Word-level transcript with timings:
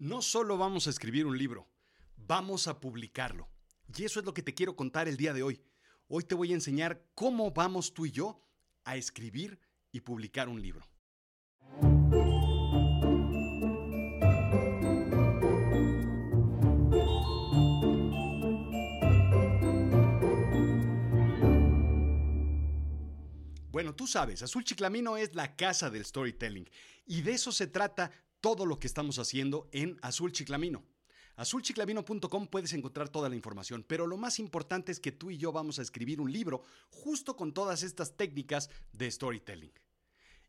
No 0.00 0.22
solo 0.22 0.56
vamos 0.56 0.86
a 0.86 0.90
escribir 0.90 1.26
un 1.26 1.36
libro, 1.36 1.68
vamos 2.16 2.68
a 2.68 2.78
publicarlo. 2.78 3.48
Y 3.96 4.04
eso 4.04 4.20
es 4.20 4.26
lo 4.26 4.32
que 4.32 4.44
te 4.44 4.54
quiero 4.54 4.76
contar 4.76 5.08
el 5.08 5.16
día 5.16 5.32
de 5.32 5.42
hoy. 5.42 5.60
Hoy 6.06 6.22
te 6.22 6.36
voy 6.36 6.52
a 6.52 6.54
enseñar 6.54 7.04
cómo 7.16 7.50
vamos 7.50 7.92
tú 7.92 8.06
y 8.06 8.12
yo 8.12 8.40
a 8.84 8.94
escribir 8.94 9.58
y 9.90 9.98
publicar 10.02 10.48
un 10.48 10.62
libro. 10.62 10.86
Bueno, 23.72 23.96
tú 23.96 24.06
sabes, 24.06 24.44
Azul 24.44 24.62
Chiclamino 24.62 25.16
es 25.16 25.34
la 25.34 25.56
casa 25.56 25.90
del 25.90 26.04
storytelling 26.04 26.70
y 27.04 27.22
de 27.22 27.32
eso 27.32 27.50
se 27.50 27.66
trata 27.66 28.12
todo 28.40 28.66
lo 28.66 28.78
que 28.78 28.86
estamos 28.86 29.18
haciendo 29.18 29.68
en 29.72 29.98
Azul 30.02 30.32
Chiclamino. 30.32 30.84
Azulchiclamino.com 31.36 32.48
puedes 32.48 32.72
encontrar 32.72 33.08
toda 33.08 33.28
la 33.28 33.36
información, 33.36 33.84
pero 33.86 34.08
lo 34.08 34.16
más 34.16 34.40
importante 34.40 34.90
es 34.90 34.98
que 34.98 35.12
tú 35.12 35.30
y 35.30 35.38
yo 35.38 35.52
vamos 35.52 35.78
a 35.78 35.82
escribir 35.82 36.20
un 36.20 36.32
libro 36.32 36.62
justo 36.90 37.36
con 37.36 37.54
todas 37.54 37.84
estas 37.84 38.16
técnicas 38.16 38.70
de 38.92 39.08
storytelling. 39.08 39.72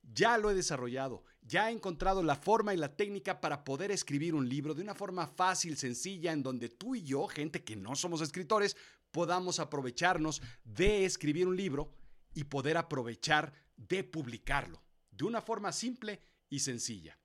Ya 0.01 0.39
lo 0.39 0.49
he 0.49 0.55
desarrollado, 0.55 1.23
ya 1.43 1.69
he 1.69 1.73
encontrado 1.73 2.23
la 2.23 2.35
forma 2.35 2.73
y 2.73 2.77
la 2.77 2.95
técnica 2.95 3.39
para 3.39 3.63
poder 3.63 3.91
escribir 3.91 4.33
un 4.33 4.49
libro 4.49 4.73
de 4.73 4.81
una 4.81 4.95
forma 4.95 5.27
fácil, 5.27 5.77
sencilla, 5.77 6.31
en 6.31 6.41
donde 6.41 6.69
tú 6.69 6.95
y 6.95 7.03
yo, 7.03 7.27
gente 7.27 7.63
que 7.63 7.75
no 7.75 7.95
somos 7.95 8.21
escritores, 8.21 8.75
podamos 9.11 9.59
aprovecharnos 9.59 10.41
de 10.63 11.05
escribir 11.05 11.47
un 11.47 11.55
libro 11.55 11.93
y 12.33 12.45
poder 12.45 12.77
aprovechar 12.77 13.53
de 13.77 14.03
publicarlo 14.03 14.81
de 15.11 15.25
una 15.25 15.41
forma 15.41 15.71
simple 15.71 16.19
y 16.49 16.59
sencilla. 16.59 17.18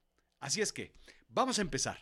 Así 0.45 0.61
es 0.61 0.75
que, 0.75 0.93
vamos 1.30 1.59
a 1.59 1.62
empezar. 1.62 1.98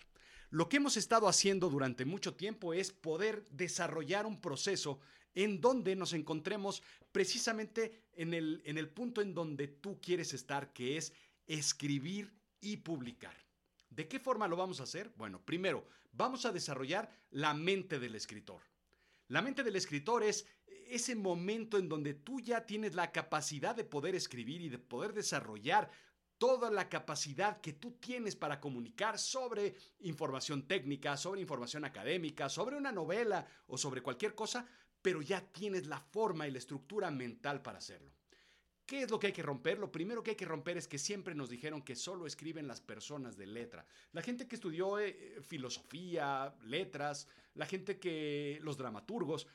Lo 0.50 0.68
que 0.68 0.78
hemos 0.78 0.96
estado 0.96 1.28
haciendo 1.28 1.70
durante 1.70 2.04
mucho 2.04 2.34
tiempo 2.34 2.74
es 2.74 2.90
poder 2.90 3.46
desarrollar 3.50 4.26
un 4.26 4.40
proceso 4.40 4.98
en 5.36 5.60
donde 5.60 5.94
nos 5.94 6.12
encontremos 6.12 6.82
precisamente 7.12 8.02
en 8.14 8.34
el, 8.34 8.60
en 8.64 8.78
el 8.78 8.88
punto 8.88 9.20
en 9.20 9.32
donde 9.32 9.68
tú 9.68 10.00
quieres 10.00 10.34
estar, 10.34 10.72
que 10.72 10.96
es 10.96 11.12
escribir 11.46 12.32
y 12.60 12.78
publicar. 12.78 13.36
¿De 13.90 14.08
qué 14.08 14.18
forma 14.18 14.48
lo 14.48 14.56
vamos 14.56 14.80
a 14.80 14.84
hacer? 14.84 15.12
Bueno, 15.16 15.40
primero, 15.40 15.86
vamos 16.10 16.44
a 16.44 16.50
desarrollar 16.50 17.12
la 17.30 17.54
mente 17.54 18.00
del 18.00 18.16
escritor. 18.16 18.62
La 19.28 19.40
mente 19.40 19.62
del 19.62 19.76
escritor 19.76 20.24
es 20.24 20.46
ese 20.88 21.14
momento 21.14 21.78
en 21.78 21.88
donde 21.88 22.14
tú 22.14 22.40
ya 22.40 22.66
tienes 22.66 22.96
la 22.96 23.12
capacidad 23.12 23.76
de 23.76 23.84
poder 23.84 24.16
escribir 24.16 24.62
y 24.62 24.68
de 24.68 24.78
poder 24.78 25.12
desarrollar 25.12 25.92
toda 26.42 26.72
la 26.72 26.88
capacidad 26.88 27.60
que 27.60 27.74
tú 27.74 27.92
tienes 28.00 28.34
para 28.34 28.58
comunicar 28.58 29.16
sobre 29.16 29.76
información 30.00 30.66
técnica, 30.66 31.16
sobre 31.16 31.40
información 31.40 31.84
académica, 31.84 32.48
sobre 32.48 32.76
una 32.76 32.90
novela 32.90 33.46
o 33.68 33.78
sobre 33.78 34.02
cualquier 34.02 34.34
cosa, 34.34 34.66
pero 35.00 35.22
ya 35.22 35.40
tienes 35.40 35.86
la 35.86 36.00
forma 36.00 36.48
y 36.48 36.50
la 36.50 36.58
estructura 36.58 37.12
mental 37.12 37.62
para 37.62 37.78
hacerlo. 37.78 38.10
¿Qué 38.84 39.02
es 39.02 39.10
lo 39.12 39.20
que 39.20 39.28
hay 39.28 39.32
que 39.32 39.44
romper? 39.44 39.78
Lo 39.78 39.92
primero 39.92 40.20
que 40.20 40.30
hay 40.30 40.36
que 40.36 40.44
romper 40.44 40.76
es 40.76 40.88
que 40.88 40.98
siempre 40.98 41.32
nos 41.32 41.48
dijeron 41.48 41.80
que 41.80 41.94
solo 41.94 42.26
escriben 42.26 42.66
las 42.66 42.80
personas 42.80 43.36
de 43.36 43.46
letra. 43.46 43.86
La 44.10 44.20
gente 44.20 44.48
que 44.48 44.56
estudió 44.56 44.98
eh, 44.98 45.38
filosofía, 45.42 46.56
letras, 46.64 47.28
la 47.54 47.66
gente 47.66 48.00
que, 48.00 48.58
los 48.62 48.76
dramaturgos, 48.76 49.46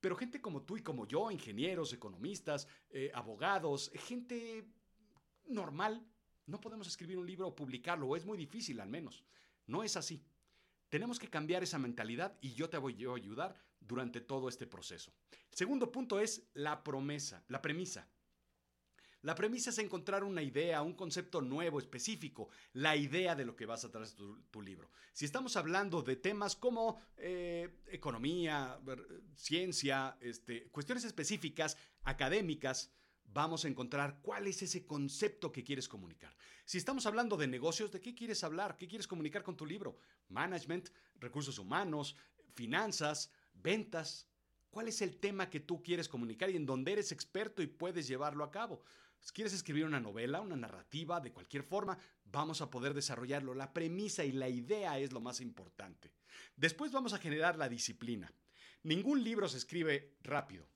pero 0.00 0.14
gente 0.14 0.40
como 0.40 0.62
tú 0.62 0.76
y 0.76 0.82
como 0.82 1.04
yo, 1.04 1.32
ingenieros, 1.32 1.92
economistas, 1.92 2.68
eh, 2.90 3.10
abogados, 3.12 3.90
gente 3.96 4.68
normal, 5.48 6.06
no 6.48 6.60
podemos 6.60 6.88
escribir 6.88 7.18
un 7.18 7.26
libro 7.26 7.46
o 7.46 7.54
publicarlo, 7.54 8.06
o 8.06 8.16
es 8.16 8.24
muy 8.24 8.36
difícil 8.36 8.80
al 8.80 8.88
menos. 8.88 9.22
No 9.66 9.82
es 9.82 9.96
así. 9.96 10.24
Tenemos 10.88 11.18
que 11.18 11.28
cambiar 11.28 11.62
esa 11.62 11.78
mentalidad 11.78 12.36
y 12.40 12.54
yo 12.54 12.70
te 12.70 12.78
voy 12.78 12.94
a 13.04 13.14
ayudar 13.14 13.54
durante 13.80 14.20
todo 14.20 14.48
este 14.48 14.66
proceso. 14.66 15.12
El 15.50 15.56
segundo 15.56 15.92
punto 15.92 16.18
es 16.18 16.48
la 16.54 16.82
promesa, 16.82 17.44
la 17.48 17.60
premisa. 17.60 18.08
La 19.22 19.34
premisa 19.34 19.70
es 19.70 19.78
encontrar 19.78 20.22
una 20.22 20.42
idea, 20.42 20.80
un 20.80 20.94
concepto 20.94 21.42
nuevo, 21.42 21.80
específico, 21.80 22.48
la 22.72 22.96
idea 22.96 23.34
de 23.34 23.44
lo 23.44 23.56
que 23.56 23.66
vas 23.66 23.84
a 23.84 23.90
traer 23.90 24.10
tu, 24.12 24.40
tu 24.44 24.62
libro. 24.62 24.90
Si 25.12 25.24
estamos 25.24 25.56
hablando 25.56 26.02
de 26.02 26.16
temas 26.16 26.54
como 26.54 27.00
eh, 27.16 27.80
economía, 27.88 28.78
ciencia, 29.34 30.16
este, 30.20 30.68
cuestiones 30.68 31.04
específicas, 31.04 31.76
académicas, 32.04 32.92
vamos 33.32 33.64
a 33.64 33.68
encontrar 33.68 34.20
cuál 34.22 34.46
es 34.46 34.62
ese 34.62 34.86
concepto 34.86 35.52
que 35.52 35.64
quieres 35.64 35.88
comunicar. 35.88 36.34
Si 36.64 36.78
estamos 36.78 37.06
hablando 37.06 37.36
de 37.36 37.46
negocios, 37.46 37.90
¿de 37.90 38.00
qué 38.00 38.14
quieres 38.14 38.44
hablar? 38.44 38.76
¿Qué 38.76 38.88
quieres 38.88 39.06
comunicar 39.06 39.42
con 39.42 39.56
tu 39.56 39.66
libro? 39.66 39.98
Management, 40.28 40.90
recursos 41.18 41.58
humanos, 41.58 42.16
finanzas, 42.54 43.30
ventas. 43.54 44.28
¿Cuál 44.70 44.88
es 44.88 45.00
el 45.00 45.16
tema 45.16 45.48
que 45.48 45.60
tú 45.60 45.82
quieres 45.82 46.08
comunicar 46.08 46.50
y 46.50 46.56
en 46.56 46.66
donde 46.66 46.92
eres 46.92 47.12
experto 47.12 47.62
y 47.62 47.66
puedes 47.66 48.06
llevarlo 48.06 48.44
a 48.44 48.50
cabo? 48.50 48.82
Si 49.20 49.32
quieres 49.32 49.52
escribir 49.52 49.84
una 49.84 50.00
novela, 50.00 50.40
una 50.40 50.56
narrativa, 50.56 51.20
de 51.20 51.32
cualquier 51.32 51.64
forma, 51.64 51.98
vamos 52.24 52.60
a 52.60 52.70
poder 52.70 52.94
desarrollarlo. 52.94 53.54
La 53.54 53.72
premisa 53.72 54.24
y 54.24 54.32
la 54.32 54.48
idea 54.48 54.98
es 54.98 55.12
lo 55.12 55.20
más 55.20 55.40
importante. 55.40 56.12
Después 56.56 56.92
vamos 56.92 57.12
a 57.12 57.18
generar 57.18 57.56
la 57.56 57.68
disciplina. 57.68 58.32
Ningún 58.82 59.24
libro 59.24 59.48
se 59.48 59.58
escribe 59.58 60.16
rápido. 60.22 60.68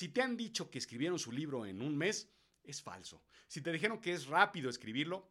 Si 0.00 0.08
te 0.08 0.22
han 0.22 0.34
dicho 0.34 0.70
que 0.70 0.78
escribieron 0.78 1.18
su 1.18 1.30
libro 1.30 1.66
en 1.66 1.82
un 1.82 1.94
mes, 1.94 2.30
es 2.64 2.80
falso. 2.80 3.22
Si 3.46 3.60
te 3.60 3.70
dijeron 3.70 4.00
que 4.00 4.14
es 4.14 4.28
rápido 4.28 4.70
escribirlo, 4.70 5.30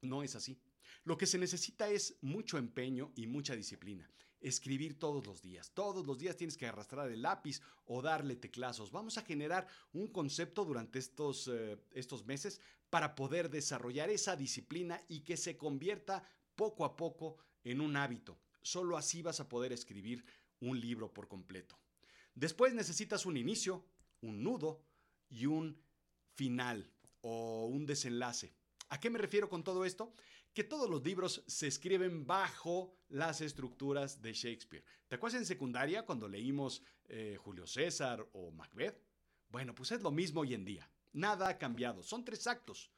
no 0.00 0.24
es 0.24 0.34
así. 0.34 0.58
Lo 1.04 1.16
que 1.16 1.24
se 1.24 1.38
necesita 1.38 1.88
es 1.88 2.18
mucho 2.20 2.58
empeño 2.58 3.12
y 3.14 3.28
mucha 3.28 3.54
disciplina. 3.54 4.10
Escribir 4.40 4.98
todos 4.98 5.24
los 5.24 5.40
días. 5.40 5.70
Todos 5.70 6.04
los 6.04 6.18
días 6.18 6.36
tienes 6.36 6.56
que 6.56 6.66
arrastrar 6.66 7.12
el 7.12 7.22
lápiz 7.22 7.60
o 7.84 8.02
darle 8.02 8.34
teclazos. 8.34 8.90
Vamos 8.90 9.18
a 9.18 9.22
generar 9.22 9.68
un 9.92 10.08
concepto 10.08 10.64
durante 10.64 10.98
estos, 10.98 11.46
eh, 11.46 11.78
estos 11.92 12.26
meses 12.26 12.60
para 12.90 13.14
poder 13.14 13.50
desarrollar 13.50 14.10
esa 14.10 14.34
disciplina 14.34 15.00
y 15.06 15.20
que 15.20 15.36
se 15.36 15.56
convierta 15.56 16.24
poco 16.56 16.84
a 16.84 16.96
poco 16.96 17.36
en 17.62 17.80
un 17.80 17.96
hábito. 17.96 18.36
Solo 18.62 18.96
así 18.96 19.22
vas 19.22 19.38
a 19.38 19.48
poder 19.48 19.72
escribir 19.72 20.24
un 20.58 20.80
libro 20.80 21.14
por 21.14 21.28
completo. 21.28 21.78
Después 22.36 22.74
necesitas 22.74 23.24
un 23.24 23.38
inicio, 23.38 23.82
un 24.20 24.42
nudo 24.42 24.82
y 25.30 25.46
un 25.46 25.80
final 26.34 26.92
o 27.22 27.64
un 27.64 27.86
desenlace. 27.86 28.52
¿A 28.90 29.00
qué 29.00 29.08
me 29.08 29.18
refiero 29.18 29.48
con 29.48 29.64
todo 29.64 29.86
esto? 29.86 30.14
Que 30.52 30.62
todos 30.62 30.88
los 30.88 31.02
libros 31.02 31.42
se 31.46 31.66
escriben 31.66 32.26
bajo 32.26 32.94
las 33.08 33.40
estructuras 33.40 34.20
de 34.20 34.34
Shakespeare. 34.34 34.84
¿Te 35.08 35.14
acuerdas 35.14 35.40
en 35.40 35.46
secundaria 35.46 36.04
cuando 36.04 36.28
leímos 36.28 36.82
eh, 37.08 37.38
Julio 37.40 37.66
César 37.66 38.28
o 38.34 38.50
Macbeth? 38.50 39.02
Bueno, 39.48 39.74
pues 39.74 39.92
es 39.92 40.02
lo 40.02 40.10
mismo 40.10 40.42
hoy 40.42 40.52
en 40.52 40.66
día. 40.66 40.90
Nada 41.14 41.48
ha 41.48 41.58
cambiado. 41.58 42.02
Son 42.02 42.22
tres 42.22 42.46
actos. 42.46 42.90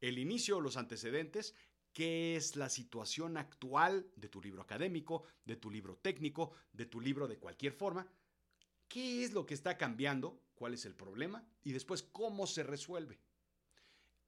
El 0.00 0.18
inicio 0.18 0.60
los 0.60 0.76
antecedentes, 0.76 1.56
qué 1.92 2.36
es 2.36 2.54
la 2.54 2.68
situación 2.68 3.38
actual 3.38 4.06
de 4.14 4.28
tu 4.28 4.40
libro 4.40 4.62
académico, 4.62 5.24
de 5.44 5.56
tu 5.56 5.68
libro 5.68 5.96
técnico, 5.96 6.52
de 6.72 6.86
tu 6.86 7.00
libro 7.00 7.26
de 7.26 7.38
cualquier 7.38 7.72
forma, 7.72 8.06
qué 8.88 9.24
es 9.24 9.32
lo 9.32 9.46
que 9.46 9.54
está 9.54 9.76
cambiando, 9.76 10.40
cuál 10.54 10.74
es 10.74 10.84
el 10.84 10.94
problema 10.94 11.46
y 11.62 11.72
después 11.72 12.02
cómo 12.02 12.46
se 12.46 12.62
resuelve. 12.62 13.20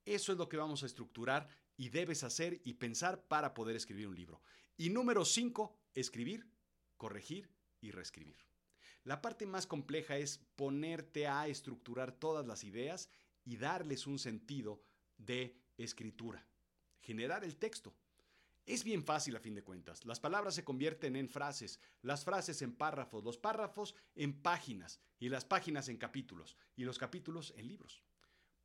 Eso 0.05 0.31
es 0.31 0.37
lo 0.37 0.47
que 0.47 0.57
vamos 0.57 0.83
a 0.83 0.85
estructurar 0.85 1.49
y 1.75 1.89
debes 1.89 2.23
hacer 2.23 2.61
y 2.63 2.75
pensar 2.75 3.27
para 3.27 3.53
poder 3.53 3.75
escribir 3.75 4.07
un 4.07 4.15
libro. 4.15 4.41
Y 4.77 4.89
número 4.89 5.25
5, 5.25 5.77
escribir, 5.95 6.49
corregir 6.97 7.49
y 7.81 7.91
reescribir. 7.91 8.37
La 9.03 9.21
parte 9.21 9.45
más 9.45 9.67
compleja 9.67 10.17
es 10.17 10.39
ponerte 10.55 11.27
a 11.27 11.47
estructurar 11.47 12.11
todas 12.11 12.45
las 12.45 12.63
ideas 12.63 13.09
y 13.45 13.57
darles 13.57 14.07
un 14.07 14.19
sentido 14.19 14.83
de 15.17 15.57
escritura, 15.77 16.45
generar 16.99 17.43
el 17.43 17.55
texto. 17.55 17.95
Es 18.67 18.83
bien 18.83 19.05
fácil 19.05 19.33
a 19.37 19.39
fin 19.39 19.55
de 19.55 19.63
cuentas. 19.63 20.03
Las 20.03 20.19
palabras 20.19 20.53
se 20.53 20.65
convierten 20.65 21.15
en 21.15 21.29
frases, 21.29 21.79
las 22.01 22.25
frases 22.25 22.61
en 22.61 22.75
párrafos, 22.75 23.23
los 23.23 23.37
párrafos 23.37 23.95
en 24.13 24.41
páginas 24.41 24.99
y 25.19 25.29
las 25.29 25.45
páginas 25.45 25.87
en 25.87 25.95
capítulos 25.95 26.57
y 26.75 26.83
los 26.83 26.99
capítulos 26.99 27.53
en 27.55 27.69
libros. 27.69 28.03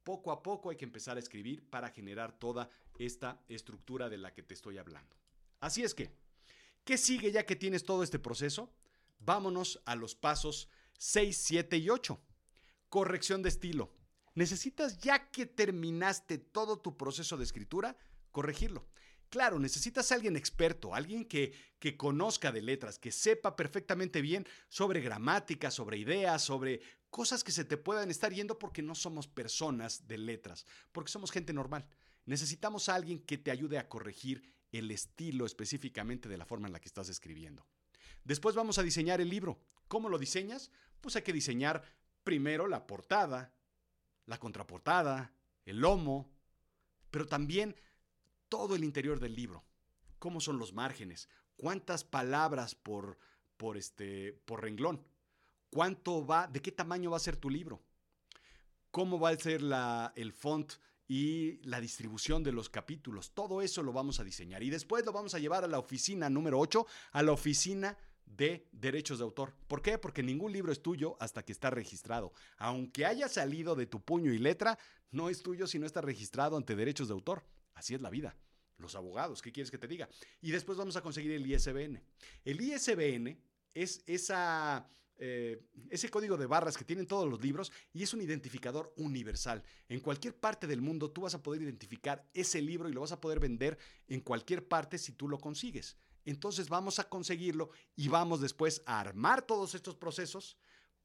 Poco 0.03 0.33
a 0.33 0.43
poco 0.43 0.71
hay 0.71 0.77
que 0.77 0.85
empezar 0.85 1.17
a 1.17 1.21
escribir 1.21 1.71
para 1.71 1.91
generar 1.91 2.37
toda 2.37 2.69
esta 2.99 3.41
estructura 3.47 4.09
de 4.09 4.19
la 4.19 4.35
que 4.35 4.43
te 4.43 4.55
estoy 4.55 4.77
hablando. 4.77 5.17
Así 5.61 5.85
es 5.85 5.95
que, 5.95 6.11
¿qué 6.83 6.99
sigue 6.99 7.31
ya 7.31 7.47
que 7.47 7.55
tienes 7.55 7.85
todo 7.85 8.03
este 8.03 8.19
proceso? 8.19 8.75
Vámonos 9.21 9.81
a 9.85 9.95
los 9.95 10.17
pasos 10.17 10.69
6, 10.99 11.37
7 11.37 11.77
y 11.77 11.91
8. 11.91 12.21
Corrección 12.89 13.41
de 13.41 13.51
estilo. 13.51 13.95
Necesitas, 14.35 14.99
ya 14.99 15.31
que 15.31 15.47
terminaste 15.47 16.39
todo 16.39 16.81
tu 16.81 16.97
proceso 16.97 17.37
de 17.37 17.45
escritura, 17.45 17.97
corregirlo. 18.33 18.85
Claro, 19.33 19.59
necesitas 19.59 20.13
a 20.13 20.17
alguien 20.17 20.37
experto, 20.37 20.95
alguien 20.95 21.25
que, 21.25 21.55
que 21.79 21.97
conozca 21.97 22.53
de 22.53 22.61
letras, 22.61 22.99
que 22.99 23.11
sepa 23.11 23.57
perfectamente 23.57 24.21
bien 24.21 24.47
sobre 24.69 25.01
gramática, 25.01 25.71
sobre 25.71 25.97
ideas, 25.97 26.43
sobre 26.43 26.83
cosas 27.09 27.43
que 27.43 27.51
se 27.51 27.65
te 27.65 27.79
puedan 27.79 28.11
estar 28.11 28.31
yendo 28.31 28.59
porque 28.59 28.83
no 28.83 28.95
somos 28.95 29.27
personas 29.27 30.07
de 30.07 30.19
letras, 30.19 30.67
porque 30.93 31.11
somos 31.11 31.31
gente 31.31 31.55
normal. 31.55 31.87
Necesitamos 32.27 32.91
a 32.91 32.95
alguien 32.95 33.21
que 33.21 33.39
te 33.39 33.51
ayude 33.51 33.79
a 33.79 33.89
corregir 33.89 34.53
el 34.71 34.91
estilo 34.91 35.47
específicamente 35.47 36.29
de 36.29 36.37
la 36.37 36.45
forma 36.45 36.67
en 36.67 36.75
la 36.75 36.81
que 36.81 36.89
estás 36.89 37.09
escribiendo. 37.09 37.67
Después 38.25 38.55
vamos 38.55 38.77
a 38.77 38.83
diseñar 38.83 39.23
el 39.23 39.31
libro. 39.31 39.63
¿Cómo 39.89 40.11
lo 40.11 40.19
diseñas? 40.19 40.71
Pues 41.01 41.17
hay 41.17 41.23
que 41.23 41.33
diseñar 41.33 41.83
primero 42.23 42.69
la 42.69 42.87
portada, 42.87 43.55
la 44.27 44.37
contraportada, 44.37 45.33
el 45.65 45.79
lomo, 45.79 46.31
pero 47.11 47.25
también 47.25 47.75
todo 48.53 48.75
el 48.75 48.85
interior 48.85 49.19
del 49.19 49.35
libro. 49.35 49.65
¿Cómo 50.19 50.39
son 50.39 50.59
los 50.59 50.75
márgenes? 50.75 51.27
¿Cuántas 51.57 52.05
palabras 52.05 52.75
por, 52.75 53.17
por, 53.57 53.79
este, 53.79 54.35
por 54.45 54.61
renglón? 54.61 55.03
¿Cuánto 55.71 56.27
va, 56.27 56.49
de 56.49 56.61
qué 56.61 56.71
tamaño 56.71 57.13
va 57.13 57.17
a 57.17 57.21
ser 57.21 57.39
tu 57.39 57.49
libro? 57.49 57.83
¿Cómo 58.91 59.19
va 59.19 59.31
a 59.31 59.37
ser 59.39 59.63
la, 59.63 60.13
el 60.17 60.35
font 60.35 60.71
y 61.09 61.67
la 61.67 61.81
distribución 61.81 62.43
de 62.43 62.53
los 62.53 62.69
capítulos? 62.69 63.33
Todo 63.33 63.63
eso 63.63 63.83
lo 63.83 63.95
vamos 63.95 64.21
a 64.21 64.25
diseñar 64.25 64.63
y 64.63 64.69
después 64.69 65.07
lo 65.07 65.13
vamos 65.13 65.35
a 65.35 65.39
llevar 65.39 65.65
a 65.65 65.69
la 65.69 65.79
oficina 65.79 66.29
número 66.29 66.61
8, 66.61 66.87
a 67.13 67.23
la 67.23 67.33
oficina 67.33 67.97
de 68.27 68.69
derechos 68.71 69.17
de 69.17 69.25
autor. 69.25 69.55
¿Por 69.67 69.81
qué? 69.81 69.97
Porque 69.97 70.23
ningún 70.23 70.53
libro 70.53 70.73
es 70.73 70.83
tuyo 70.83 71.17
hasta 71.21 71.43
que 71.43 71.53
está 71.53 71.71
registrado. 71.71 72.35
Aunque 72.59 73.07
haya 73.07 73.31
salido 73.31 73.77
de 73.77 73.87
tu 73.87 74.05
puño 74.05 74.31
y 74.31 74.39
letra, 74.39 74.79
no 75.11 75.31
es 75.31 75.43
tuyo 75.43 75.67
si 75.67 75.79
no 75.79 75.87
está 75.87 76.03
registrado 76.03 76.59
ante 76.59 76.77
derechos 76.77 77.09
de 77.09 77.15
autor. 77.15 77.45
Así 77.75 77.95
es 77.95 78.01
la 78.01 78.11
vida. 78.11 78.37
Los 78.79 78.95
abogados, 78.95 79.43
¿qué 79.43 79.53
quieres 79.53 79.71
que 79.71 79.79
te 79.79 79.87
diga? 79.87 80.09
Y 80.41 80.51
después 80.51 80.77
vamos 80.77 80.97
a 80.97 81.03
conseguir 81.03 81.33
el 81.33 81.47
ISBN. 81.47 82.03
El 82.45 82.61
ISBN 82.61 83.39
es 83.75 84.03
eh, 85.19 85.63
ese 85.89 86.09
código 86.09 86.37
de 86.37 86.47
barras 86.47 86.77
que 86.77 86.85
tienen 86.85 87.07
todos 87.07 87.29
los 87.31 87.41
libros 87.41 87.71
y 87.93 88.03
es 88.03 88.13
un 88.13 88.23
identificador 88.23 88.93
universal. 88.97 89.63
En 89.89 90.01
cualquier 90.01 90.35
parte 90.35 90.67
del 90.67 90.81
mundo 90.81 91.11
tú 91.11 91.23
vas 91.23 91.35
a 91.35 91.43
poder 91.43 91.63
identificar 91.63 92.29
ese 92.35 92.61
libro 92.61 92.89
y 92.89 92.93
lo 92.93 93.03
vas 93.03 93.13
a 93.13 93.21
poder 93.21 93.39
vender 93.39 93.79
en 94.09 94.21
cualquier 94.21 94.67
parte 94.67 94.99
si 94.99 95.13
tú 95.13 95.29
lo 95.29 95.39
consigues. 95.39 95.97
Entonces 96.25 96.69
vamos 96.69 96.99
a 96.99 97.09
conseguirlo 97.09 97.71
y 97.95 98.09
vamos 98.09 98.41
después 98.41 98.83
a 98.87 99.01
armar 99.01 99.43
todos 99.43 99.75
estos 99.75 99.97
procesos 99.97 100.57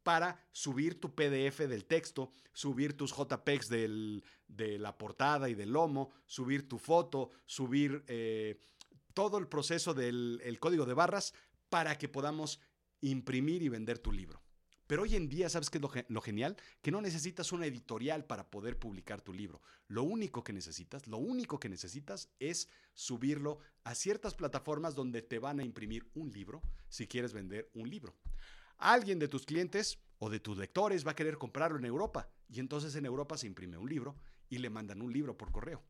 para 0.07 0.41
subir 0.53 1.01
tu 1.01 1.13
PDF 1.13 1.67
del 1.67 1.83
texto, 1.83 2.31
subir 2.53 2.95
tus 2.95 3.13
JPEGs 3.13 3.67
de 3.67 4.77
la 4.79 4.97
portada 4.97 5.49
y 5.49 5.53
del 5.53 5.73
lomo, 5.73 6.11
subir 6.25 6.65
tu 6.65 6.77
foto, 6.77 7.31
subir 7.45 8.05
eh, 8.07 8.57
todo 9.13 9.37
el 9.37 9.49
proceso 9.49 9.93
del 9.93 10.57
código 10.61 10.85
de 10.85 10.93
barras 10.93 11.33
para 11.67 11.97
que 11.97 12.07
podamos 12.07 12.61
imprimir 13.01 13.61
y 13.63 13.67
vender 13.67 13.99
tu 13.99 14.13
libro. 14.13 14.41
Pero 14.87 15.01
hoy 15.01 15.17
en 15.17 15.27
día, 15.27 15.49
¿sabes 15.49 15.69
qué 15.69 15.77
es 15.77 16.05
lo, 16.07 16.21
genial? 16.21 16.55
Que 16.81 16.91
no 16.91 17.01
necesitas 17.01 17.51
una 17.51 17.65
editorial 17.65 18.23
para 18.23 18.49
poder 18.49 18.79
publicar 18.79 19.19
tu 19.19 19.33
libro. 19.33 19.61
Lo 19.89 20.03
único 20.03 20.41
que 20.41 20.53
necesitas, 20.53 21.05
lo 21.07 21.17
único 21.17 21.59
que 21.59 21.67
necesitas 21.67 22.29
es 22.39 22.69
subirlo 22.93 23.59
a 23.83 23.93
ciertas 23.93 24.35
plataformas 24.35 24.95
donde 24.95 25.21
te 25.21 25.39
van 25.39 25.59
a 25.59 25.65
imprimir 25.65 26.09
un 26.13 26.31
libro 26.31 26.61
si 26.87 27.07
quieres 27.07 27.33
vender 27.33 27.69
un 27.73 27.89
libro. 27.89 28.15
Alguien 28.77 29.19
de 29.19 29.27
tus 29.27 29.45
clientes 29.45 29.99
o 30.19 30.29
de 30.29 30.39
tus 30.39 30.57
lectores 30.57 31.05
va 31.05 31.11
a 31.11 31.15
querer 31.15 31.37
comprarlo 31.37 31.77
en 31.77 31.85
Europa 31.85 32.29
y 32.49 32.59
entonces 32.59 32.95
en 32.95 33.05
Europa 33.05 33.37
se 33.37 33.47
imprime 33.47 33.77
un 33.77 33.89
libro 33.89 34.15
y 34.49 34.57
le 34.59 34.69
mandan 34.69 35.01
un 35.01 35.11
libro 35.11 35.37
por 35.37 35.51
correo. 35.51 35.83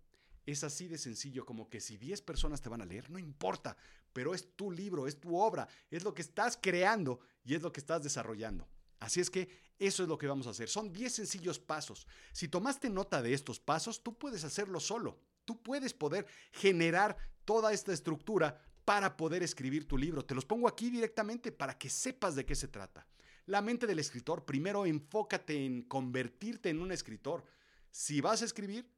Es 0.45 0.63
así 0.63 0.87
de 0.87 0.97
sencillo 0.97 1.45
como 1.45 1.69
que 1.69 1.81
si 1.81 1.97
10 1.97 2.21
personas 2.21 2.61
te 2.61 2.69
van 2.69 2.81
a 2.81 2.85
leer, 2.85 3.09
no 3.09 3.19
importa, 3.19 3.75
pero 4.13 4.33
es 4.33 4.55
tu 4.55 4.71
libro, 4.71 5.05
es 5.05 5.19
tu 5.19 5.37
obra, 5.37 5.67
es 5.91 6.03
lo 6.03 6.13
que 6.13 6.21
estás 6.21 6.57
creando 6.61 7.19
y 7.43 7.55
es 7.55 7.61
lo 7.61 7.73
que 7.73 7.81
estás 7.81 8.01
desarrollando. 8.01 8.67
Así 8.99 9.19
es 9.19 9.29
que 9.29 9.49
eso 9.77 10.03
es 10.03 10.09
lo 10.09 10.17
que 10.17 10.27
vamos 10.27 10.47
a 10.47 10.51
hacer. 10.51 10.69
Son 10.69 10.91
10 10.91 11.13
sencillos 11.13 11.59
pasos. 11.59 12.07
Si 12.31 12.47
tomaste 12.47 12.89
nota 12.89 13.21
de 13.21 13.33
estos 13.33 13.59
pasos, 13.59 14.01
tú 14.01 14.17
puedes 14.17 14.43
hacerlo 14.43 14.79
solo. 14.79 15.19
Tú 15.45 15.61
puedes 15.61 15.93
poder 15.93 16.25
generar 16.51 17.17
toda 17.45 17.73
esta 17.73 17.93
estructura 17.93 18.59
para 18.87 19.17
poder 19.17 19.43
escribir 19.43 19.85
tu 19.85 19.97
libro. 19.97 20.23
Te 20.23 20.33
los 20.33 20.45
pongo 20.45 20.65
aquí 20.65 20.89
directamente 20.89 21.51
para 21.51 21.77
que 21.77 21.89
sepas 21.89 22.35
de 22.37 22.45
qué 22.45 22.55
se 22.55 22.69
trata. 22.69 23.05
La 23.45 23.61
mente 23.61 23.85
del 23.85 23.99
escritor, 23.99 24.45
primero 24.45 24.85
enfócate 24.85 25.65
en 25.65 25.81
convertirte 25.81 26.69
en 26.69 26.81
un 26.81 26.93
escritor. 26.93 27.43
Si 27.91 28.21
vas 28.21 28.41
a 28.41 28.45
escribir 28.45 28.89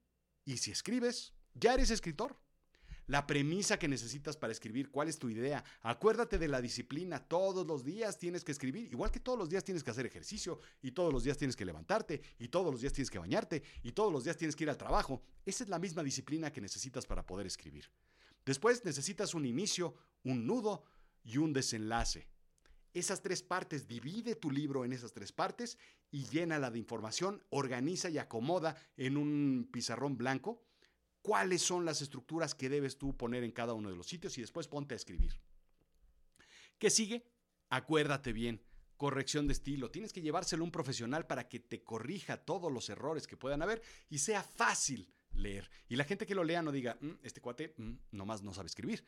y 0.46 0.58
si 0.58 0.70
escribes, 0.70 1.34
ya 1.56 1.74
eres 1.74 1.90
escritor 1.90 2.38
la 3.08 3.26
premisa 3.26 3.80
que 3.80 3.88
necesitas 3.88 4.38
para 4.38 4.54
escribir, 4.54 4.92
cuál 4.92 5.08
es 5.08 5.18
tu 5.18 5.28
idea. 5.28 5.64
Acuérdate 5.82 6.38
de 6.38 6.48
la 6.48 6.62
disciplina, 6.62 7.28
todos 7.28 7.66
los 7.66 7.84
días 7.84 8.20
tienes 8.20 8.44
que 8.44 8.52
escribir, 8.52 8.92
igual 8.92 9.10
que 9.10 9.20
todos 9.20 9.40
los 9.40 9.50
días 9.50 9.64
tienes 9.64 9.84
que 9.84 9.90
hacer 9.90 10.06
ejercicio 10.06 10.60
y 10.84 10.92
todos 10.92 11.12
los 11.12 11.24
días 11.24 11.36
tienes 11.36 11.56
que 11.56 11.66
levantarte 11.66 12.22
y 12.38 12.50
todos 12.50 12.72
los 12.72 12.82
días 12.82 12.94
tienes 12.94 13.10
que 13.10 13.18
bañarte 13.18 13.64
y 13.82 13.94
todos 13.94 14.14
los 14.14 14.24
días 14.24 14.38
tienes 14.38 14.56
que 14.56 14.66
ir 14.66 14.70
al 14.70 14.78
trabajo. 14.78 15.24
Esa 15.44 15.64
es 15.64 15.70
la 15.72 15.80
misma 15.80 16.04
disciplina 16.04 16.54
que 16.54 16.62
necesitas 16.62 17.08
para 17.08 17.26
poder 17.26 17.48
escribir. 17.48 17.90
Después 18.46 18.84
necesitas 18.86 19.34
un 19.34 19.46
inicio, 19.46 19.96
un 20.24 20.46
nudo 20.46 20.84
y 21.24 21.38
un 21.38 21.54
desenlace. 21.54 22.28
Esas 22.94 23.22
tres 23.22 23.44
partes, 23.44 23.88
divide 23.88 24.36
tu 24.36 24.50
libro 24.50 24.84
en 24.84 24.94
esas 24.94 25.14
tres 25.14 25.32
partes 25.32 25.78
y 26.12 26.26
llénala 26.26 26.72
de 26.72 26.80
información, 26.80 27.44
organiza 27.50 28.10
y 28.10 28.18
acomoda 28.18 28.76
en 28.98 29.18
un 29.18 29.70
pizarrón 29.72 30.18
blanco 30.18 30.64
cuáles 31.22 31.62
son 31.62 31.86
las 31.86 32.02
estructuras 32.02 32.56
que 32.56 32.70
debes 32.70 32.98
tú 32.98 33.16
poner 33.16 33.44
en 33.44 33.52
cada 33.52 33.74
uno 33.74 33.90
de 33.90 33.96
los 33.96 34.08
sitios 34.08 34.38
y 34.38 34.42
después 34.42 34.68
ponte 34.68 34.96
a 34.96 34.98
escribir. 34.98 35.40
¿Qué 36.78 36.90
sigue? 36.90 37.30
Acuérdate 37.70 38.34
bien, 38.34 38.64
corrección 38.98 39.46
de 39.46 39.54
estilo. 39.54 39.92
Tienes 39.92 40.14
que 40.14 40.22
llevárselo 40.22 40.64
a 40.64 40.66
un 40.66 40.72
profesional 40.72 41.28
para 41.28 41.48
que 41.48 41.60
te 41.60 41.84
corrija 41.84 42.38
todos 42.38 42.72
los 42.72 42.90
errores 42.90 43.28
que 43.28 43.38
puedan 43.38 43.62
haber 43.62 43.82
y 44.10 44.20
sea 44.20 44.42
fácil 44.44 45.14
leer. 45.40 45.70
Y 45.88 45.96
la 45.96 46.04
gente 46.04 46.26
que 46.26 46.36
lo 46.36 46.44
lea 46.44 46.62
no 46.62 46.72
diga, 46.72 46.98
mm, 47.00 47.12
este 47.24 47.42
cuate 47.42 47.74
mm, 47.78 47.94
nomás 48.12 48.44
no 48.44 48.54
sabe 48.54 48.68
escribir. 48.68 49.04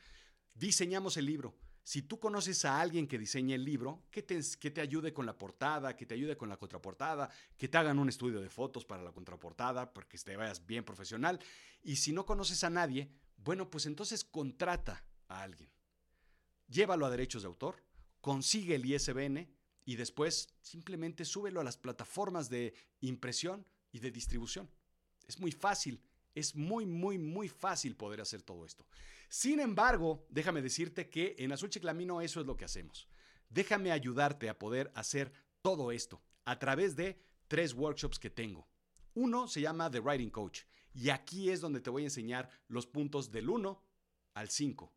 Diseñamos 0.53 1.17
el 1.17 1.25
libro. 1.25 1.55
Si 1.83 2.03
tú 2.03 2.19
conoces 2.19 2.63
a 2.65 2.79
alguien 2.79 3.07
que 3.07 3.17
diseñe 3.17 3.53
el 3.53 3.65
libro, 3.65 4.05
que 4.11 4.21
te, 4.21 4.39
que 4.59 4.69
te 4.69 4.81
ayude 4.81 5.13
con 5.13 5.25
la 5.25 5.37
portada, 5.37 5.95
que 5.95 6.05
te 6.05 6.13
ayude 6.13 6.37
con 6.37 6.47
la 6.49 6.57
contraportada, 6.57 7.29
que 7.57 7.67
te 7.67 7.77
hagan 7.77 7.97
un 7.97 8.07
estudio 8.07 8.39
de 8.39 8.49
fotos 8.49 8.85
para 8.85 9.01
la 9.01 9.11
contraportada, 9.11 9.91
porque 9.91 10.17
te 10.17 10.35
vayas 10.35 10.65
bien 10.65 10.83
profesional. 10.83 11.39
Y 11.81 11.95
si 11.95 12.13
no 12.13 12.25
conoces 12.25 12.63
a 12.63 12.69
nadie, 12.69 13.11
bueno, 13.37 13.69
pues 13.69 13.87
entonces 13.87 14.23
contrata 14.23 15.03
a 15.27 15.41
alguien. 15.41 15.71
Llévalo 16.67 17.05
a 17.05 17.09
derechos 17.09 17.41
de 17.41 17.47
autor, 17.47 17.83
consigue 18.21 18.75
el 18.75 18.85
ISBN 18.85 19.49
y 19.83 19.95
después 19.95 20.53
simplemente 20.61 21.25
súbelo 21.25 21.59
a 21.59 21.63
las 21.63 21.77
plataformas 21.77 22.49
de 22.49 22.73
impresión 23.01 23.65
y 23.91 23.99
de 23.99 24.11
distribución. 24.11 24.69
Es 25.27 25.39
muy 25.39 25.51
fácil, 25.51 26.01
es 26.35 26.55
muy, 26.55 26.85
muy, 26.85 27.17
muy 27.17 27.49
fácil 27.49 27.95
poder 27.95 28.21
hacer 28.21 28.41
todo 28.41 28.65
esto. 28.65 28.85
Sin 29.29 29.59
embargo, 29.59 30.25
déjame 30.29 30.61
decirte 30.61 31.09
que 31.09 31.35
en 31.39 31.51
Azul 31.51 31.69
Chiclamino 31.69 32.21
eso 32.21 32.41
es 32.41 32.45
lo 32.45 32.57
que 32.57 32.65
hacemos. 32.65 33.07
Déjame 33.49 33.91
ayudarte 33.91 34.49
a 34.49 34.57
poder 34.57 34.91
hacer 34.95 35.31
todo 35.61 35.91
esto 35.91 36.21
a 36.45 36.59
través 36.59 36.95
de 36.95 37.21
tres 37.47 37.73
workshops 37.73 38.19
que 38.19 38.29
tengo. 38.29 38.67
Uno 39.13 39.47
se 39.47 39.61
llama 39.61 39.91
The 39.91 39.99
Writing 39.99 40.29
Coach 40.29 40.61
y 40.93 41.09
aquí 41.09 41.49
es 41.49 41.61
donde 41.61 41.81
te 41.81 41.89
voy 41.89 42.03
a 42.03 42.05
enseñar 42.05 42.49
los 42.67 42.87
puntos 42.87 43.31
del 43.31 43.49
1 43.49 43.81
al 44.33 44.49
5. 44.49 44.93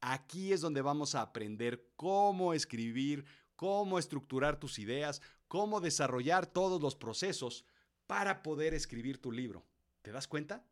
Aquí 0.00 0.52
es 0.52 0.60
donde 0.60 0.82
vamos 0.82 1.14
a 1.14 1.22
aprender 1.22 1.90
cómo 1.96 2.54
escribir, 2.54 3.24
cómo 3.56 3.98
estructurar 3.98 4.58
tus 4.58 4.78
ideas, 4.78 5.22
cómo 5.48 5.80
desarrollar 5.80 6.46
todos 6.46 6.80
los 6.80 6.94
procesos 6.94 7.64
para 8.06 8.42
poder 8.42 8.74
escribir 8.74 9.20
tu 9.20 9.32
libro. 9.32 9.64
¿Te 10.04 10.12
das 10.12 10.28
cuenta? 10.28 10.62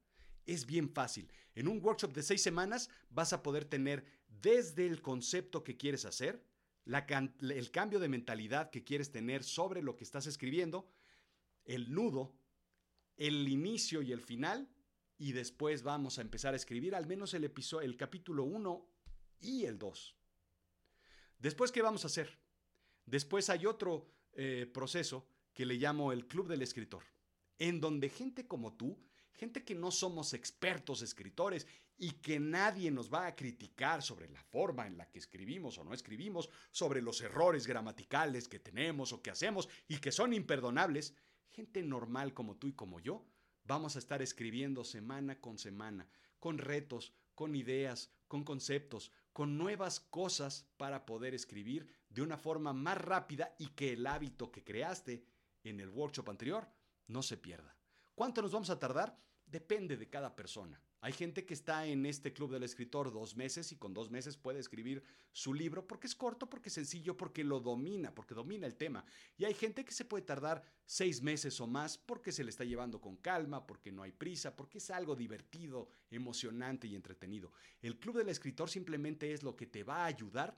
Es 0.45 0.67
bien 0.67 0.91
fácil. 0.91 1.33
En 1.55 1.67
un 1.67 1.83
workshop 1.83 2.13
de 2.13 2.23
seis 2.23 2.43
semanas 2.43 2.91
vas 3.09 3.33
a 3.33 3.43
poder 3.43 3.65
tener 3.65 4.05
desde 4.29 4.87
el 4.87 5.01
concepto 5.01 5.65
que 5.65 5.79
quieres 5.79 6.05
hacer, 6.05 6.45
el 6.85 7.71
cambio 7.71 7.99
de 7.99 8.11
mentalidad 8.11 8.69
que 8.69 8.85
quieres 8.85 9.11
tener 9.11 9.43
sobre 9.43 9.81
lo 9.81 9.97
que 9.97 10.05
estás 10.05 10.27
escribiendo, 10.27 10.87
el 11.65 11.95
nudo, 11.95 12.37
el 13.17 13.49
inicio 13.49 14.03
y 14.03 14.13
el 14.13 14.21
final, 14.21 14.69
y 15.17 15.33
después 15.33 15.83
vamos 15.83 16.19
a 16.19 16.23
empezar 16.23 16.53
a 16.53 16.57
escribir 16.57 16.95
al 16.95 17.07
menos 17.07 17.33
el, 17.33 17.45
episodio, 17.45 17.89
el 17.89 17.97
capítulo 17.97 18.45
1 18.45 18.87
y 19.41 19.65
el 19.65 19.79
2. 19.79 20.15
Después, 21.39 21.73
¿qué 21.73 21.81
vamos 21.81 22.05
a 22.05 22.09
hacer? 22.09 22.39
Después 23.07 23.49
hay 23.49 23.65
otro 23.65 24.13
eh, 24.35 24.71
proceso 24.75 25.27
que 25.55 25.65
le 25.65 25.77
llamo 25.77 26.13
el 26.13 26.27
Club 26.27 26.49
del 26.49 26.61
Escritor, 26.61 27.05
en 27.59 27.81
donde 27.81 28.11
gente 28.11 28.47
como 28.47 28.75
tú 28.75 28.99
gente 29.35 29.65
que 29.65 29.75
no 29.75 29.91
somos 29.91 30.35
expertos 30.35 31.03
escritores 31.03 31.67
y 31.99 32.13
que 32.13 32.41
nadie 32.41 32.91
nos 32.91 33.13
va 33.13 33.27
a 33.27 33.37
criticar 33.37 34.03
sobre 34.03 34.29
la 34.29 34.43
forma 34.43 34.87
en 34.87 34.97
la 34.97 35.09
que 35.11 35.19
escribimos 35.19 35.79
o 35.79 35.85
no 35.85 35.95
escribimos, 35.95 36.51
sobre 36.71 37.01
los 37.01 37.21
errores 37.21 37.67
gramaticales 37.67 38.49
que 38.49 38.59
tenemos 38.59 39.13
o 39.13 39.23
que 39.23 39.31
hacemos 39.31 39.69
y 39.89 39.99
que 39.99 40.13
son 40.13 40.33
imperdonables, 40.33 41.15
gente 41.51 41.83
normal 41.83 42.35
como 42.35 42.57
tú 42.57 42.67
y 42.67 42.73
como 42.73 42.99
yo, 42.99 43.25
vamos 43.65 43.97
a 43.97 43.99
estar 43.99 44.23
escribiendo 44.23 44.85
semana 44.85 45.41
con 45.41 45.59
semana, 45.59 46.09
con 46.39 46.59
retos, 46.59 47.13
con 47.35 47.55
ideas, 47.55 48.11
con 48.27 48.45
conceptos, 48.45 49.13
con 49.33 49.57
nuevas 49.57 50.01
cosas 50.01 50.67
para 50.77 51.07
poder 51.07 51.35
escribir 51.35 51.87
de 52.09 52.23
una 52.23 52.37
forma 52.37 52.73
más 52.73 52.99
rápida 52.99 53.55
y 53.59 53.69
que 53.69 53.93
el 53.93 54.07
hábito 54.07 54.51
que 54.51 54.65
creaste 54.65 55.25
en 55.65 55.81
el 55.81 55.89
workshop 55.89 56.31
anterior 56.31 56.69
no 57.07 57.23
se 57.23 57.37
pierda. 57.37 57.77
¿Cuánto 58.23 58.41
nos 58.41 58.53
vamos 58.53 58.71
a 58.71 58.79
tardar? 58.79 59.19
depende 59.53 59.99
de 59.99 60.09
cada 60.09 60.35
persona. 60.35 60.81
Hay 61.03 61.13
gente 61.13 61.45
que 61.45 61.53
está 61.53 61.85
en 61.87 62.07
este 62.07 62.33
club 62.33 62.53
del 62.53 62.63
escritor 62.63 63.13
dos 63.13 63.37
meses 63.37 63.71
y 63.71 63.77
con 63.77 63.93
dos 63.93 64.11
meses 64.11 64.37
puede 64.37 64.61
escribir 64.61 65.03
su 65.33 65.53
libro 65.53 65.87
porque 65.87 66.07
es 66.07 66.15
corto, 66.15 66.49
porque 66.49 66.69
es 66.69 66.75
sencillo, 66.75 67.17
porque 67.17 67.45
lo 67.45 67.61
domina, 67.61 68.15
porque 68.15 68.35
domina 68.35 68.67
el 68.67 68.77
tema. 68.77 69.05
Y 69.37 69.45
hay 69.45 69.53
gente 69.53 69.85
que 69.85 69.93
se 69.93 70.07
puede 70.07 70.25
tardar 70.25 70.63
seis 70.87 71.21
meses 71.21 71.61
o 71.61 71.67
más 71.67 71.99
porque 71.99 72.33
se 72.33 72.45
le 72.45 72.51
está 72.51 72.65
llevando 72.65 73.01
con 73.01 73.17
calma, 73.17 73.67
porque 73.67 73.93
no 73.93 74.03
hay 74.03 74.13
prisa, 74.13 74.57
porque 74.57 74.79
es 74.79 74.91
algo 74.91 75.15
divertido, 75.15 75.89
emocionante 76.11 76.87
y 76.87 76.95
entretenido. 76.95 77.53
El 77.83 77.99
club 77.99 78.17
del 78.19 78.31
escritor 78.31 78.71
simplemente 78.71 79.33
es 79.33 79.43
lo 79.43 79.55
que 79.55 79.67
te 79.67 79.85
va 79.85 80.05
a 80.05 80.07
ayudar 80.07 80.57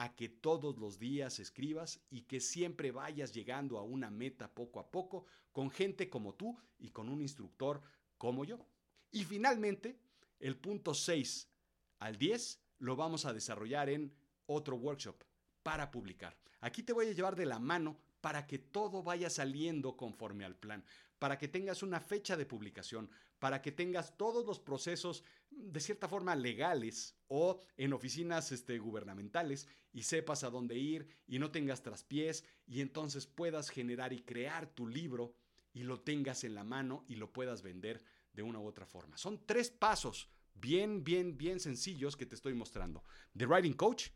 a 0.00 0.16
que 0.16 0.30
todos 0.30 0.78
los 0.78 0.98
días 0.98 1.40
escribas 1.40 2.00
y 2.08 2.22
que 2.22 2.40
siempre 2.40 2.90
vayas 2.90 3.34
llegando 3.34 3.76
a 3.76 3.82
una 3.82 4.10
meta 4.10 4.48
poco 4.48 4.80
a 4.80 4.90
poco 4.90 5.26
con 5.52 5.70
gente 5.70 6.08
como 6.08 6.34
tú 6.34 6.58
y 6.78 6.88
con 6.88 7.10
un 7.10 7.20
instructor 7.20 7.82
como 8.16 8.46
yo. 8.46 8.66
Y 9.10 9.24
finalmente, 9.24 10.00
el 10.38 10.56
punto 10.56 10.94
6 10.94 11.50
al 11.98 12.16
10 12.16 12.62
lo 12.78 12.96
vamos 12.96 13.26
a 13.26 13.34
desarrollar 13.34 13.90
en 13.90 14.10
otro 14.46 14.76
workshop 14.76 15.22
para 15.62 15.90
publicar. 15.90 16.34
Aquí 16.60 16.82
te 16.82 16.94
voy 16.94 17.08
a 17.08 17.12
llevar 17.12 17.36
de 17.36 17.44
la 17.44 17.58
mano 17.58 17.98
para 18.22 18.46
que 18.46 18.58
todo 18.58 19.02
vaya 19.02 19.28
saliendo 19.28 19.98
conforme 19.98 20.46
al 20.46 20.56
plan, 20.56 20.82
para 21.20 21.38
que 21.38 21.48
tengas 21.48 21.82
una 21.82 22.00
fecha 22.00 22.34
de 22.36 22.46
publicación, 22.46 23.10
para 23.38 23.60
que 23.60 23.70
tengas 23.70 24.16
todos 24.16 24.44
los 24.46 24.58
procesos 24.58 25.22
de 25.50 25.78
cierta 25.78 26.08
forma 26.08 26.34
legales 26.34 27.14
o 27.28 27.60
en 27.76 27.92
oficinas 27.92 28.50
este, 28.52 28.78
gubernamentales 28.78 29.68
y 29.92 30.02
sepas 30.02 30.44
a 30.44 30.50
dónde 30.50 30.78
ir 30.78 31.06
y 31.26 31.38
no 31.38 31.50
tengas 31.50 31.82
traspiés 31.82 32.44
y 32.66 32.80
entonces 32.80 33.26
puedas 33.26 33.68
generar 33.68 34.14
y 34.14 34.22
crear 34.22 34.66
tu 34.66 34.88
libro 34.88 35.34
y 35.74 35.82
lo 35.82 36.00
tengas 36.00 36.42
en 36.42 36.54
la 36.54 36.64
mano 36.64 37.04
y 37.06 37.16
lo 37.16 37.30
puedas 37.32 37.60
vender 37.60 38.02
de 38.32 38.42
una 38.42 38.58
u 38.58 38.66
otra 38.66 38.86
forma. 38.86 39.18
Son 39.18 39.44
tres 39.44 39.70
pasos 39.70 40.30
bien, 40.54 41.04
bien, 41.04 41.36
bien 41.36 41.60
sencillos 41.60 42.16
que 42.16 42.24
te 42.24 42.34
estoy 42.34 42.54
mostrando. 42.54 43.04
The 43.36 43.44
Writing 43.46 43.74
Coach, 43.74 44.08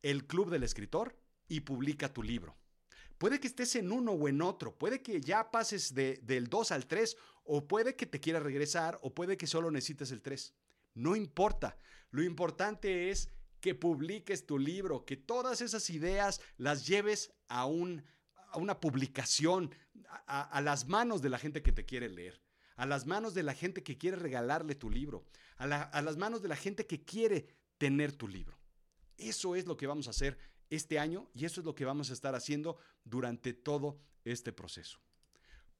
el 0.00 0.26
Club 0.26 0.48
del 0.48 0.62
Escritor 0.62 1.14
y 1.46 1.60
publica 1.60 2.10
tu 2.10 2.22
libro. 2.22 2.56
Puede 3.18 3.40
que 3.40 3.48
estés 3.48 3.76
en 3.76 3.92
uno 3.92 4.12
o 4.12 4.28
en 4.28 4.40
otro, 4.42 4.76
puede 4.76 5.02
que 5.02 5.20
ya 5.20 5.50
pases 5.50 5.94
de, 5.94 6.20
del 6.22 6.46
2 6.48 6.72
al 6.72 6.86
3 6.86 7.16
o 7.44 7.66
puede 7.66 7.96
que 7.96 8.06
te 8.06 8.20
quieras 8.20 8.42
regresar 8.42 8.98
o 9.02 9.12
puede 9.12 9.36
que 9.36 9.46
solo 9.46 9.70
necesites 9.70 10.10
el 10.12 10.22
3. 10.22 10.54
No 10.94 11.16
importa, 11.16 11.78
lo 12.10 12.22
importante 12.22 13.10
es 13.10 13.30
que 13.60 13.74
publiques 13.74 14.46
tu 14.46 14.58
libro, 14.58 15.04
que 15.04 15.16
todas 15.16 15.60
esas 15.60 15.90
ideas 15.90 16.40
las 16.56 16.86
lleves 16.86 17.32
a, 17.48 17.62
a 17.62 17.66
una 17.66 18.80
publicación, 18.80 19.74
a 20.26 20.60
las 20.60 20.86
manos 20.86 21.22
de 21.22 21.28
la 21.28 21.38
gente 21.38 21.62
que 21.62 21.72
te 21.72 21.84
quiere 21.84 22.08
leer 22.08 22.40
a 22.78 22.86
las 22.86 23.06
manos 23.06 23.34
de 23.34 23.42
la 23.42 23.54
gente 23.54 23.82
que 23.82 23.98
quiere 23.98 24.16
regalarle 24.16 24.76
tu 24.76 24.88
libro, 24.88 25.26
a, 25.56 25.66
las 25.66 26.16
manos 26.16 26.42
de 26.42 26.48
la 26.48 26.54
gente 26.54 26.86
que 26.86 27.04
quiere 27.04 27.48
tener 27.76 28.12
tu 28.12 28.28
libro. 28.28 28.56
Eso 29.16 29.56
es 29.56 29.66
lo 29.66 29.76
que 29.76 29.88
vamos 29.88 30.06
a 30.06 30.10
hacer 30.10 30.38
este 30.70 30.98
año 30.98 31.28
y 31.34 31.44
eso 31.44 31.60
es 31.60 31.64
lo 31.66 31.74
que 31.74 31.84
vamos 31.84 32.10
a 32.10 32.12
estar 32.12 32.34
haciendo 32.34 32.78
durante 33.04 33.52
todo 33.52 34.00
este 34.24 34.52
proceso. 34.52 34.98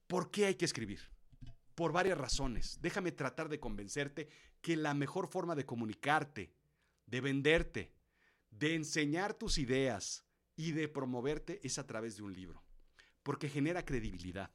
¿Por 0.07 0.31
qué 0.31 0.47
hay 0.47 0.55
que 0.55 0.65
escribir? 0.65 1.01
Por 1.75 1.93
varias 1.93 2.19
razones. 2.19 2.79
Déjame 2.81 3.13
tratar 3.13 3.49
de 3.49 3.61
convencerte 3.61 4.29
que 4.61 4.77
la 4.77 4.95
mejor 4.95 5.29
forma 5.29 5.55
de 5.55 5.67
comunicarte, 5.67 6.53
de 7.07 7.21
venderte, 7.21 7.93
de 8.51 8.75
enseñar 8.75 9.35
tus 9.35 9.59
ideas 9.59 10.25
y 10.57 10.73
de 10.73 10.89
promoverte 10.89 11.61
es 11.63 11.79
a 11.79 11.87
través 11.87 12.17
de 12.17 12.23
un 12.23 12.33
libro, 12.33 12.63
porque 13.23 13.49
genera 13.49 13.85
credibilidad. 13.85 14.51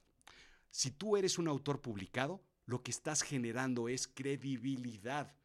Si 0.69 0.91
tú 0.91 1.15
eres 1.15 1.37
un 1.37 1.47
autor 1.47 1.81
publicado, 1.81 2.43
lo 2.65 2.81
que 2.81 2.91
estás 2.91 3.21
generando 3.21 3.87
es 3.87 4.07
credibilidad, 4.07 5.35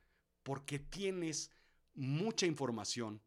porque 0.43 0.79
tienes 0.79 1.51
mucha 1.95 2.47
información 2.47 3.21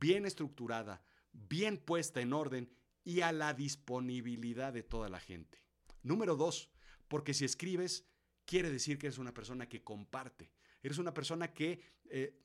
bien 0.00 0.26
estructurada, 0.26 1.02
bien 1.32 1.78
puesta 1.78 2.20
en 2.20 2.32
orden 2.32 2.70
y 3.04 3.20
a 3.20 3.32
la 3.32 3.54
disponibilidad 3.54 4.72
de 4.72 4.82
toda 4.82 5.08
la 5.08 5.20
gente. 5.20 5.62
Número 6.02 6.36
dos, 6.36 6.70
porque 7.08 7.34
si 7.34 7.44
escribes, 7.44 8.06
quiere 8.44 8.70
decir 8.70 8.98
que 8.98 9.06
eres 9.06 9.18
una 9.18 9.34
persona 9.34 9.68
que 9.68 9.82
comparte, 9.82 10.50
eres 10.82 10.98
una 10.98 11.14
persona 11.14 11.52
que 11.52 11.80
eh, 12.10 12.42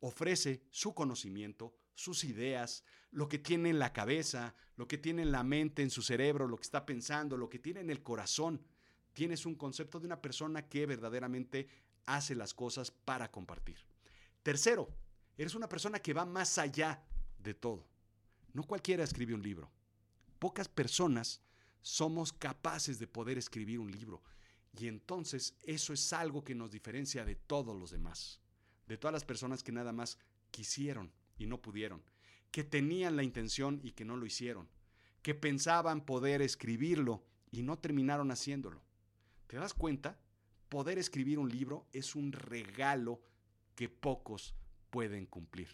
ofrece 0.00 0.64
su 0.70 0.94
conocimiento, 0.94 1.76
sus 1.94 2.24
ideas, 2.24 2.84
lo 3.10 3.28
que 3.28 3.38
tiene 3.38 3.70
en 3.70 3.78
la 3.78 3.92
cabeza, 3.92 4.54
lo 4.76 4.88
que 4.88 4.98
tiene 4.98 5.22
en 5.22 5.32
la 5.32 5.42
mente, 5.42 5.82
en 5.82 5.90
su 5.90 6.02
cerebro, 6.02 6.48
lo 6.48 6.56
que 6.56 6.62
está 6.62 6.86
pensando, 6.86 7.36
lo 7.36 7.48
que 7.48 7.58
tiene 7.58 7.80
en 7.80 7.90
el 7.90 8.02
corazón. 8.02 8.64
Tienes 9.12 9.44
un 9.44 9.56
concepto 9.56 9.98
de 10.00 10.06
una 10.06 10.22
persona 10.22 10.68
que 10.68 10.86
verdaderamente 10.86 11.68
hace 12.06 12.34
las 12.34 12.54
cosas 12.54 12.90
para 12.90 13.30
compartir. 13.30 13.76
Tercero, 14.42 14.88
eres 15.40 15.54
una 15.54 15.70
persona 15.70 16.00
que 16.00 16.12
va 16.12 16.26
más 16.26 16.58
allá 16.58 17.02
de 17.38 17.54
todo. 17.54 17.86
No 18.52 18.62
cualquiera 18.64 19.04
escribe 19.04 19.32
un 19.32 19.42
libro. 19.42 19.70
Pocas 20.38 20.68
personas 20.68 21.40
somos 21.80 22.30
capaces 22.30 22.98
de 22.98 23.06
poder 23.06 23.38
escribir 23.38 23.78
un 23.78 23.90
libro. 23.90 24.22
Y 24.78 24.86
entonces 24.86 25.56
eso 25.62 25.94
es 25.94 26.12
algo 26.12 26.44
que 26.44 26.54
nos 26.54 26.70
diferencia 26.70 27.24
de 27.24 27.36
todos 27.36 27.74
los 27.74 27.90
demás, 27.90 28.38
de 28.86 28.98
todas 28.98 29.14
las 29.14 29.24
personas 29.24 29.62
que 29.62 29.72
nada 29.72 29.94
más 29.94 30.18
quisieron 30.50 31.10
y 31.38 31.46
no 31.46 31.62
pudieron, 31.62 32.02
que 32.50 32.62
tenían 32.62 33.16
la 33.16 33.22
intención 33.22 33.80
y 33.82 33.92
que 33.92 34.04
no 34.04 34.18
lo 34.18 34.26
hicieron, 34.26 34.68
que 35.22 35.34
pensaban 35.34 36.04
poder 36.04 36.42
escribirlo 36.42 37.24
y 37.50 37.62
no 37.62 37.78
terminaron 37.78 38.30
haciéndolo. 38.30 38.82
¿Te 39.46 39.56
das 39.56 39.72
cuenta? 39.72 40.20
Poder 40.68 40.98
escribir 40.98 41.38
un 41.38 41.48
libro 41.48 41.86
es 41.94 42.14
un 42.14 42.30
regalo 42.30 43.22
que 43.74 43.88
pocos 43.88 44.54
pueden 44.90 45.26
cumplir. 45.26 45.68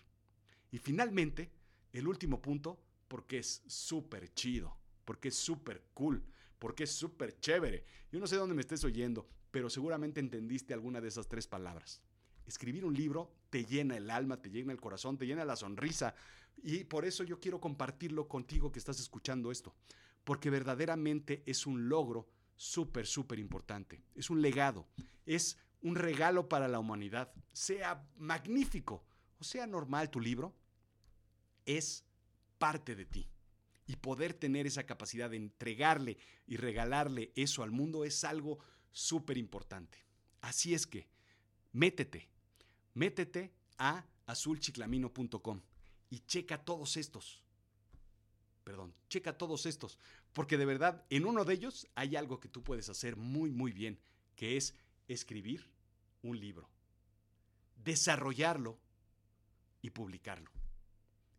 Y 0.70 0.78
finalmente, 0.78 1.50
el 1.92 2.06
último 2.06 2.40
punto, 2.40 2.78
porque 3.08 3.38
es 3.38 3.62
súper 3.66 4.32
chido, 4.34 4.76
porque 5.04 5.28
es 5.28 5.34
súper 5.36 5.84
cool, 5.94 6.22
porque 6.58 6.84
es 6.84 6.92
súper 6.92 7.38
chévere. 7.40 7.84
Yo 8.12 8.20
no 8.20 8.26
sé 8.26 8.36
dónde 8.36 8.54
me 8.54 8.60
estés 8.60 8.84
oyendo, 8.84 9.28
pero 9.50 9.70
seguramente 9.70 10.20
entendiste 10.20 10.74
alguna 10.74 11.00
de 11.00 11.08
esas 11.08 11.28
tres 11.28 11.46
palabras 11.46 12.02
escribir 12.46 12.84
un 12.84 12.94
libro 12.94 13.32
te 13.50 13.64
llena 13.64 13.96
el 13.96 14.10
alma, 14.10 14.40
te 14.40 14.50
llena 14.50 14.72
el 14.72 14.80
corazón, 14.80 15.18
te 15.18 15.26
llena 15.26 15.44
la 15.44 15.56
sonrisa. 15.56 16.14
Y 16.62 16.84
por 16.84 17.04
eso 17.04 17.24
yo 17.24 17.38
quiero 17.40 17.60
compartirlo 17.60 18.28
contigo 18.28 18.72
que 18.72 18.78
estás 18.78 19.00
escuchando 19.00 19.50
esto. 19.50 19.74
Porque 20.24 20.50
verdaderamente 20.50 21.42
es 21.46 21.66
un 21.66 21.88
logro 21.88 22.28
súper, 22.56 23.06
súper 23.06 23.38
importante. 23.38 24.02
Es 24.14 24.30
un 24.30 24.42
legado. 24.42 24.86
Es 25.24 25.58
un 25.86 25.94
regalo 25.94 26.48
para 26.48 26.66
la 26.68 26.80
humanidad. 26.80 27.32
Sea 27.52 28.04
magnífico 28.16 29.04
o 29.38 29.44
sea 29.44 29.66
normal 29.66 30.10
tu 30.10 30.20
libro, 30.20 30.54
es 31.64 32.04
parte 32.58 32.94
de 32.94 33.04
ti. 33.04 33.28
Y 33.86 33.96
poder 33.96 34.34
tener 34.34 34.66
esa 34.66 34.84
capacidad 34.84 35.30
de 35.30 35.36
entregarle 35.36 36.18
y 36.46 36.56
regalarle 36.56 37.32
eso 37.36 37.62
al 37.62 37.70
mundo 37.70 38.04
es 38.04 38.24
algo 38.24 38.58
súper 38.90 39.38
importante. 39.38 39.98
Así 40.40 40.74
es 40.74 40.86
que, 40.86 41.08
métete, 41.72 42.28
métete 42.94 43.52
a 43.78 44.04
azulchiclamino.com 44.26 45.60
y 46.10 46.20
checa 46.20 46.64
todos 46.64 46.96
estos. 46.96 47.42
Perdón, 48.64 48.92
checa 49.08 49.38
todos 49.38 49.66
estos, 49.66 49.98
porque 50.32 50.58
de 50.58 50.64
verdad 50.64 51.04
en 51.10 51.26
uno 51.26 51.44
de 51.44 51.54
ellos 51.54 51.86
hay 51.94 52.16
algo 52.16 52.40
que 52.40 52.48
tú 52.48 52.64
puedes 52.64 52.88
hacer 52.88 53.14
muy, 53.14 53.52
muy 53.52 53.70
bien, 53.70 54.00
que 54.34 54.56
es 54.56 54.74
escribir 55.06 55.75
un 56.30 56.40
libro, 56.40 56.68
desarrollarlo 57.76 58.78
y 59.82 59.90
publicarlo. 59.90 60.50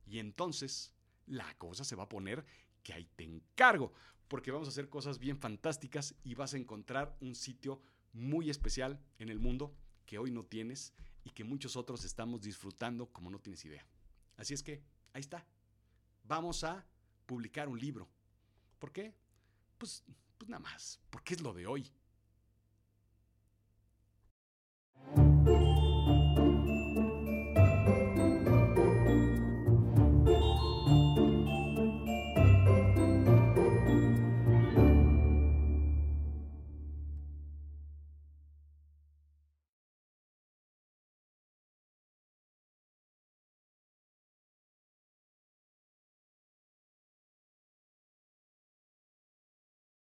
Y 0.06 0.20
entonces 0.20 0.94
la 1.26 1.54
cosa 1.58 1.84
se 1.84 1.96
va 1.96 2.04
a 2.04 2.10
poner 2.10 2.46
que 2.84 2.94
ahí 2.94 3.10
te 3.16 3.24
encargo, 3.24 3.94
porque 4.28 4.52
vamos 4.52 4.68
a 4.68 4.72
hacer 4.72 4.90
cosas 4.90 5.20
bien 5.20 5.38
fantásticas 5.38 6.16
y 6.24 6.36
vas 6.36 6.54
a 6.54 6.58
encontrar 6.58 7.16
un 7.20 7.36
sitio 7.36 7.82
muy 8.14 8.50
especial 8.50 9.00
en 9.20 9.30
el 9.30 9.40
mundo 9.40 9.76
que 10.06 10.18
hoy 10.18 10.32
no 10.32 10.46
tienes 10.46 10.94
y 11.24 11.32
que 11.32 11.44
muchos 11.44 11.76
otros 11.76 12.06
estamos 12.06 12.42
disfrutando 12.42 13.08
como 13.12 13.30
no 13.30 13.40
tienes 13.40 13.64
idea. 13.66 13.86
Así 14.38 14.54
es 14.54 14.64
que, 14.64 14.82
ahí 15.14 15.20
está. 15.20 15.46
Vamos 16.24 16.64
a 16.64 16.86
publicar 17.26 17.68
un 17.68 17.80
libro. 17.80 18.10
¿Por 18.80 18.92
qué? 18.92 19.14
Pues, 19.78 20.04
pues 20.38 20.50
nada 20.50 20.62
más, 20.62 21.00
porque 21.10 21.34
es 21.34 21.42
lo 21.42 21.54
de 21.54 21.68
hoy. 21.68 21.92